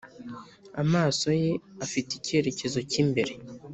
[0.83, 1.49] amaso ye
[1.85, 3.33] afite icyerekezo cy'imbere;